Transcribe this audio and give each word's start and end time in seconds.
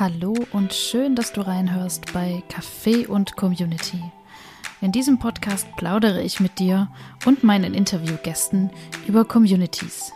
Hallo 0.00 0.34
und 0.52 0.72
schön, 0.72 1.14
dass 1.14 1.34
du 1.34 1.42
reinhörst 1.42 2.14
bei 2.14 2.42
Café 2.48 3.06
und 3.06 3.36
Community. 3.36 4.02
In 4.80 4.92
diesem 4.92 5.18
Podcast 5.18 5.66
plaudere 5.76 6.22
ich 6.22 6.40
mit 6.40 6.58
dir 6.58 6.88
und 7.26 7.44
meinen 7.44 7.74
Interviewgästen 7.74 8.70
über 9.06 9.26
Communities. 9.26 10.14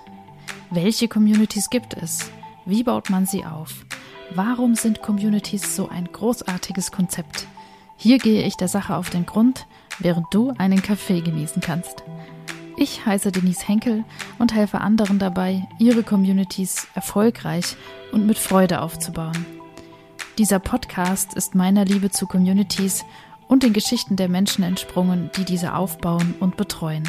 Welche 0.71 1.07
Communities 1.07 1.69
gibt 1.69 1.93
es? 2.03 2.31
Wie 2.65 2.83
baut 2.83 3.11
man 3.11 3.27
sie 3.27 3.45
auf? 3.45 3.85
Warum 4.35 4.75
sind 4.75 5.03
Communities 5.03 5.77
so 5.77 5.91
ein 5.91 6.09
großartiges 6.11 6.91
Konzept? 6.91 7.47
Hier 7.99 8.17
gehe 8.17 8.47
ich 8.47 8.57
der 8.57 8.69
Sache 8.69 8.97
auf 8.97 9.11
den 9.11 9.27
Grund, 9.27 9.67
während 9.99 10.33
du 10.33 10.55
einen 10.57 10.81
Kaffee 10.81 11.21
genießen 11.21 11.61
kannst. 11.61 12.05
Ich 12.79 13.05
heiße 13.05 13.33
Denise 13.33 13.69
Henkel 13.69 14.05
und 14.39 14.55
helfe 14.55 14.81
anderen 14.81 15.19
dabei, 15.19 15.69
ihre 15.79 16.03
Communities 16.03 16.87
erfolgreich 16.95 17.77
und 18.13 18.27
mit 18.27 18.39
Freude 18.39 18.81
aufzubauen. 18.81 19.54
Dieser 20.37 20.59
Podcast 20.59 21.35
ist 21.35 21.55
meiner 21.55 21.85
Liebe 21.85 22.11
zu 22.11 22.27
Communities 22.27 23.05
und 23.47 23.63
den 23.63 23.73
Geschichten 23.73 24.17
der 24.17 24.29
Menschen 24.29 24.65
entsprungen, 24.65 25.31
die 25.37 25.45
diese 25.45 25.75
aufbauen 25.75 26.35
und 26.41 26.57
betreuen. 26.57 27.09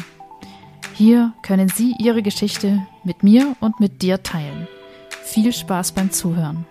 Hier 0.94 1.32
können 1.42 1.68
Sie 1.68 1.96
Ihre 1.98 2.22
Geschichte 2.22 2.86
mit 3.02 3.24
mir 3.24 3.56
und 3.58 3.80
mit 3.80 4.00
dir 4.00 4.22
teilen. 4.22 4.68
Viel 5.24 5.52
Spaß 5.52 5.90
beim 5.90 6.12
Zuhören. 6.12 6.66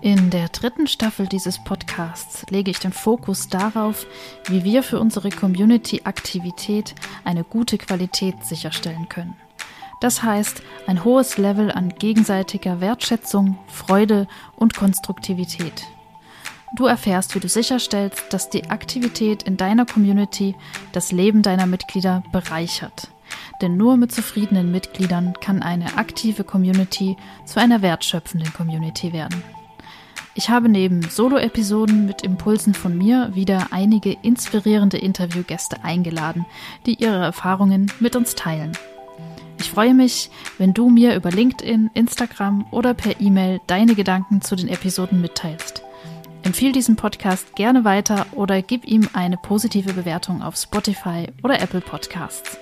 In 0.00 0.30
der 0.30 0.48
dritten 0.48 0.86
Staffel 0.86 1.26
dieses 1.26 1.62
Podcasts 1.64 2.46
lege 2.50 2.70
ich 2.70 2.78
den 2.78 2.92
Fokus 2.92 3.48
darauf, 3.48 4.06
wie 4.46 4.62
wir 4.62 4.84
für 4.84 5.00
unsere 5.00 5.30
Community-Aktivität 5.30 6.94
eine 7.24 7.42
gute 7.42 7.78
Qualität 7.78 8.44
sicherstellen 8.44 9.08
können. 9.08 9.34
Das 10.04 10.22
heißt, 10.22 10.60
ein 10.86 11.02
hohes 11.02 11.38
Level 11.38 11.72
an 11.72 11.88
gegenseitiger 11.88 12.82
Wertschätzung, 12.82 13.56
Freude 13.68 14.28
und 14.54 14.76
Konstruktivität. 14.76 15.86
Du 16.76 16.84
erfährst, 16.84 17.34
wie 17.34 17.40
du 17.40 17.48
sicherstellst, 17.48 18.22
dass 18.28 18.50
die 18.50 18.68
Aktivität 18.68 19.44
in 19.44 19.56
deiner 19.56 19.86
Community 19.86 20.56
das 20.92 21.10
Leben 21.10 21.40
deiner 21.40 21.64
Mitglieder 21.64 22.22
bereichert. 22.32 23.08
Denn 23.62 23.78
nur 23.78 23.96
mit 23.96 24.12
zufriedenen 24.12 24.70
Mitgliedern 24.70 25.32
kann 25.40 25.62
eine 25.62 25.96
aktive 25.96 26.44
Community 26.44 27.16
zu 27.46 27.58
einer 27.58 27.80
wertschöpfenden 27.80 28.52
Community 28.52 29.14
werden. 29.14 29.42
Ich 30.34 30.50
habe 30.50 30.68
neben 30.68 31.00
Solo-Episoden 31.00 32.04
mit 32.04 32.20
Impulsen 32.20 32.74
von 32.74 32.98
mir 32.98 33.30
wieder 33.32 33.68
einige 33.70 34.12
inspirierende 34.20 34.98
Interviewgäste 34.98 35.82
eingeladen, 35.82 36.44
die 36.84 37.02
ihre 37.02 37.24
Erfahrungen 37.24 37.90
mit 38.00 38.16
uns 38.16 38.34
teilen. 38.34 38.76
Ich 39.64 39.70
freue 39.70 39.94
mich, 39.94 40.28
wenn 40.58 40.74
du 40.74 40.90
mir 40.90 41.16
über 41.16 41.30
LinkedIn, 41.30 41.90
Instagram 41.94 42.66
oder 42.70 42.92
per 42.92 43.18
E-Mail 43.18 43.62
deine 43.66 43.94
Gedanken 43.94 44.42
zu 44.42 44.56
den 44.56 44.68
Episoden 44.68 45.22
mitteilst. 45.22 45.82
Empfiehl 46.42 46.72
diesen 46.72 46.96
Podcast 46.96 47.56
gerne 47.56 47.82
weiter 47.82 48.26
oder 48.32 48.60
gib 48.60 48.84
ihm 48.84 49.08
eine 49.14 49.38
positive 49.38 49.94
Bewertung 49.94 50.42
auf 50.42 50.56
Spotify 50.56 51.28
oder 51.42 51.62
Apple 51.62 51.80
Podcasts. 51.80 52.58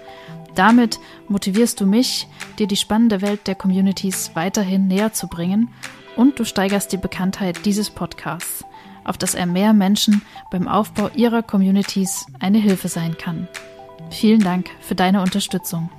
Damit 0.54 1.00
motivierst 1.26 1.80
du 1.80 1.86
mich, 1.86 2.28
dir 2.60 2.68
die 2.68 2.76
spannende 2.76 3.20
Welt 3.20 3.48
der 3.48 3.56
Communities 3.56 4.30
weiterhin 4.34 4.86
näher 4.86 5.12
zu 5.12 5.26
bringen 5.26 5.70
und 6.14 6.38
du 6.38 6.44
steigerst 6.44 6.92
die 6.92 6.98
Bekanntheit 6.98 7.66
dieses 7.66 7.90
Podcasts, 7.90 8.64
auf 9.02 9.18
dass 9.18 9.34
er 9.34 9.46
mehr 9.46 9.72
Menschen 9.72 10.22
beim 10.52 10.68
Aufbau 10.68 11.10
ihrer 11.16 11.42
Communities 11.42 12.26
eine 12.38 12.58
Hilfe 12.58 12.86
sein 12.86 13.18
kann. 13.18 13.48
Vielen 14.10 14.40
Dank 14.40 14.70
für 14.78 14.94
deine 14.94 15.20
Unterstützung. 15.20 15.90